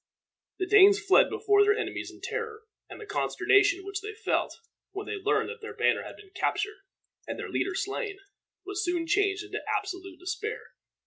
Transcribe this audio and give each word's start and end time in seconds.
The 0.57 0.65
Danes 0.65 0.99
fled 0.99 1.29
before 1.29 1.61
their 1.63 1.77
enemies 1.77 2.09
in 2.09 2.21
terror, 2.21 2.63
and 2.89 2.99
the 2.99 3.05
consternation 3.05 3.85
which 3.85 4.01
they 4.01 4.15
felt, 4.15 4.57
when 4.93 5.05
they 5.05 5.17
learned 5.23 5.49
that 5.49 5.61
their 5.61 5.75
banner 5.75 6.01
had 6.01 6.17
been 6.17 6.31
captured 6.31 6.77
and 7.27 7.37
their 7.37 7.49
leader 7.51 7.75
slain, 7.75 8.17
was 8.65 8.83
soon 8.83 9.05
changed 9.05 9.43
into 9.43 9.61
absolute 9.77 10.17
despair. 10.17 10.71